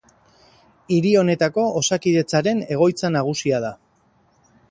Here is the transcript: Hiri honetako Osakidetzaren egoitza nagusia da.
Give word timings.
Hiri 0.95 1.09
honetako 1.19 1.65
Osakidetzaren 1.81 2.65
egoitza 2.77 3.11
nagusia 3.17 3.59
da. 3.69 3.73